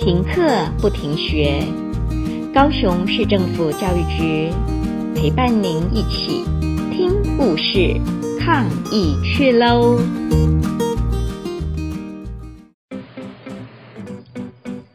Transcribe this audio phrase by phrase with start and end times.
[0.00, 1.62] 停课不停学，
[2.54, 4.50] 高雄市政府教育局
[5.14, 6.42] 陪伴您一起
[6.90, 8.00] 听故事、
[8.40, 9.98] 抗疫去喽！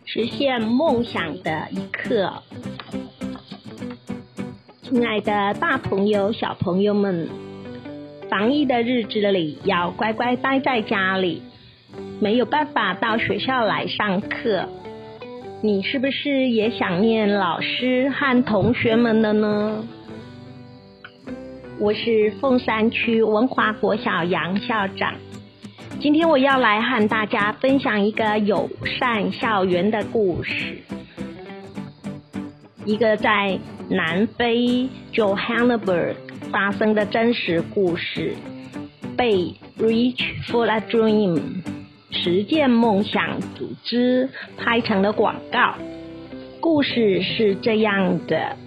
[0.05, 2.41] 实现梦想的一刻，
[4.81, 7.29] 亲爱的大朋友、小朋友们，
[8.27, 11.43] 防疫的日子里要乖乖待在家里，
[12.19, 14.67] 没有办法到学校来上课。
[15.61, 19.83] 你是不是也想念老师和同学们了呢？
[21.79, 25.13] 我是凤山区文华国小杨校长，
[25.99, 30.77] 今天我要来和大家分享一个友善校园的故事，
[32.85, 33.57] 一个在
[33.89, 36.15] 南非 Johannesburg
[36.51, 38.35] 发生的真实故事，
[39.17, 41.74] 被 Reach for a Dream。
[42.25, 45.75] 实践梦想组织拍成了广告。
[46.59, 48.57] 故事是这样的：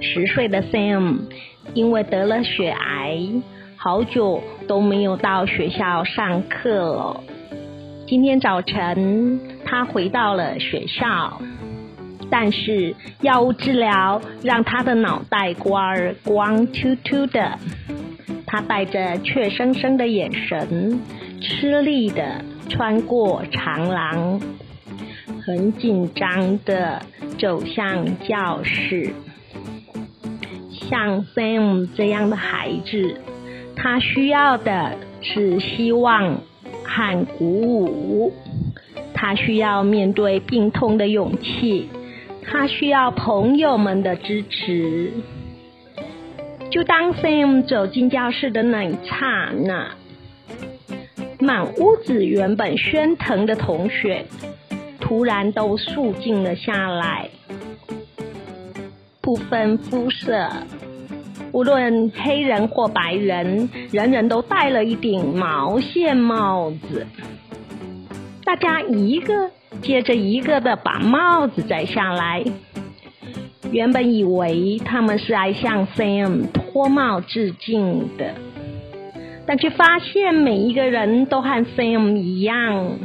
[0.00, 1.18] 十岁的 Sam
[1.74, 3.18] 因为得了血癌，
[3.74, 7.24] 好久都没有到学校上课了。
[8.06, 11.42] 今天早晨，他回到了学校，
[12.30, 17.58] 但是药物治疗让他的脑袋瓜儿光秃秃的。
[18.48, 21.00] 他带着怯生生的眼神。
[21.40, 24.40] 吃力的穿过长廊，
[25.40, 27.00] 很紧张的
[27.38, 29.12] 走向教室。
[30.72, 33.20] 像 Sam 这样的孩子，
[33.76, 36.40] 他需要的是希望
[36.82, 38.32] 和鼓舞，
[39.14, 41.88] 他需要面对病痛的勇气，
[42.44, 45.12] 他需要朋友们的支持。
[46.70, 49.92] 就当 Sam 走进教室的那一刹那。
[51.40, 54.26] 满屋子原本喧腾的同学，
[55.00, 57.30] 突然都肃静了下来。
[59.20, 60.48] 不分肤色，
[61.52, 67.06] 无论黑人或白人，人人都戴了一顶毛线帽子。
[68.44, 69.50] 大家一个
[69.80, 72.44] 接着一个的把帽子摘下来。
[73.70, 78.34] 原本以为他们是来向 Sam 脱帽致敬的。
[79.46, 82.98] 但却发现每一个人都和 Sam 一样，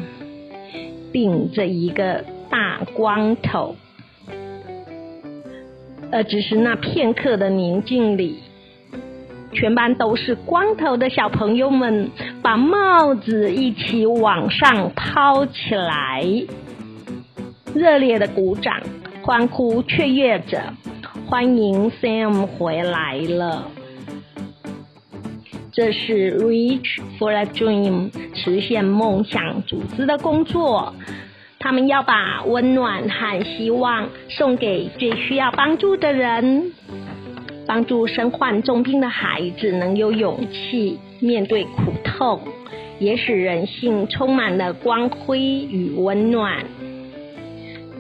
[1.14, 3.78] 顶着一个大光头，
[6.12, 8.40] 而只是那片刻的宁静里，
[9.54, 12.10] 全班都是光头的小朋友们
[12.42, 16.26] 把帽子一起往上抛起来，
[17.74, 18.82] 热烈的鼓掌、
[19.26, 20.62] 欢呼、雀跃着，
[21.26, 23.72] 欢迎 Sam 回来了。
[25.72, 30.94] 这是 Reach for a Dream 实现梦想组织的工作，
[31.58, 36.74] 他们要把温暖和希望送给最需要帮助的人，
[37.66, 42.42] 帮助身患重病的孩子能有勇气面对苦痛，
[43.00, 46.66] 也使人性充满了光辉与温暖。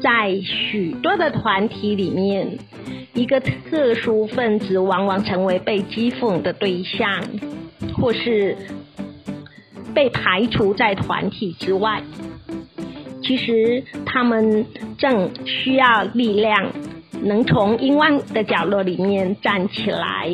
[0.03, 2.59] 在许多的团体里面，
[3.13, 7.23] 一个特殊分子往往成为被讥讽的对象。
[7.95, 8.57] 或是
[9.93, 12.01] 被排除在团体之外，
[13.21, 14.65] 其实他们
[14.97, 16.71] 正需要力量，
[17.21, 20.33] 能从阴暗的角落里面站起来。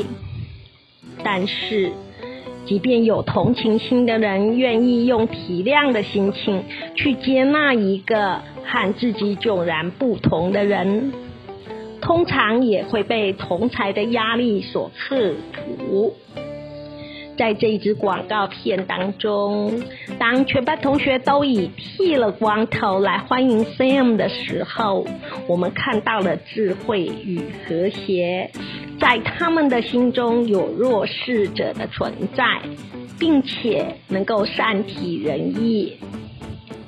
[1.24, 1.92] 但是，
[2.70, 6.64] 即便有同情心的人愿意用体谅的心情
[6.94, 11.12] 去接纳一个和自己迥然不同的人，
[12.00, 16.14] 通常也会被同才的压力所刺服。
[17.36, 19.82] 在这一支广告片当中，
[20.20, 25.08] 当全班同学都以剃了光头来欢迎 Sam 的时候，
[25.48, 28.52] 我们看到了智慧与和谐，
[29.00, 32.44] 在他们的心中有弱势者的存在，
[33.18, 35.98] 并且能够善体人意。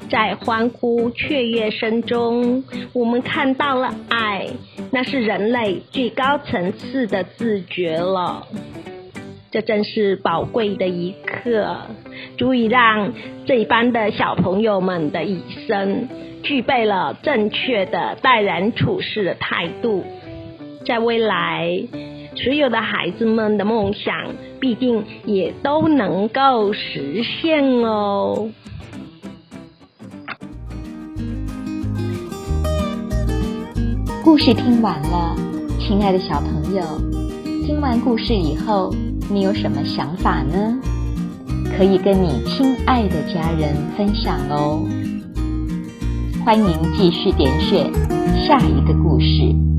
[0.10, 4.50] 在欢呼雀跃声中，我们看到了爱，
[4.92, 8.46] 那是人类最高层次的自觉了。
[9.52, 11.78] 这真是宝贵的一刻，
[12.38, 13.14] 足以让
[13.46, 16.10] 这一班的小朋友们的一生
[16.44, 20.04] 具备了正确的待人处事的态度。
[20.86, 21.70] 在未来，
[22.36, 24.14] 所有的孩子们的梦想
[24.60, 28.50] 必定也都能够实现哦。
[34.24, 35.36] 故事听完了，
[35.80, 36.84] 亲爱的小朋友，
[37.66, 38.94] 听完故事以后。
[39.30, 40.78] 你有什么想法呢？
[41.78, 44.86] 可以跟你亲爱的家人分享哦。
[46.44, 46.66] 欢迎
[46.98, 47.90] 继续点选
[48.46, 49.71] 下一个故事。